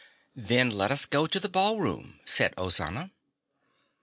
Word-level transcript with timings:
"Then 0.35 0.71
let 0.71 0.89
us 0.89 1.05
go 1.05 1.27
to 1.27 1.39
the 1.39 1.47
ballroom," 1.47 2.21
said 2.25 2.55
Ozana. 2.55 3.11